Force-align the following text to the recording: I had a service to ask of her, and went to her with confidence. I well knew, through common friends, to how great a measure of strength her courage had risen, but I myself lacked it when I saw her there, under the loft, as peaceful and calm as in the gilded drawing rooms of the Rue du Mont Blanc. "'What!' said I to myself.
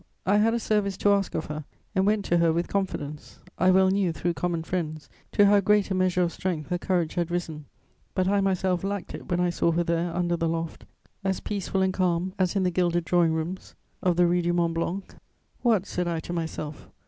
I 0.25 0.37
had 0.37 0.55
a 0.55 0.59
service 0.59 0.97
to 0.97 1.11
ask 1.11 1.35
of 1.35 1.45
her, 1.45 1.63
and 1.93 2.07
went 2.07 2.25
to 2.25 2.37
her 2.37 2.51
with 2.51 2.67
confidence. 2.67 3.37
I 3.59 3.69
well 3.69 3.89
knew, 3.91 4.11
through 4.11 4.33
common 4.33 4.63
friends, 4.63 5.11
to 5.33 5.45
how 5.45 5.59
great 5.59 5.91
a 5.91 5.93
measure 5.93 6.23
of 6.23 6.31
strength 6.31 6.69
her 6.71 6.79
courage 6.79 7.13
had 7.13 7.29
risen, 7.29 7.65
but 8.15 8.27
I 8.27 8.41
myself 8.41 8.83
lacked 8.83 9.13
it 9.13 9.29
when 9.29 9.39
I 9.39 9.51
saw 9.51 9.71
her 9.73 9.83
there, 9.83 10.11
under 10.15 10.35
the 10.35 10.49
loft, 10.49 10.85
as 11.23 11.39
peaceful 11.39 11.83
and 11.83 11.93
calm 11.93 12.33
as 12.39 12.55
in 12.55 12.63
the 12.63 12.71
gilded 12.71 13.05
drawing 13.05 13.33
rooms 13.33 13.75
of 14.01 14.15
the 14.15 14.25
Rue 14.25 14.41
du 14.41 14.53
Mont 14.53 14.73
Blanc. 14.73 15.13
"'What!' 15.61 15.85
said 15.85 16.07
I 16.07 16.19
to 16.21 16.33
myself. 16.33 16.89